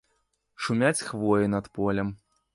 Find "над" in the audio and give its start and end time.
1.55-1.71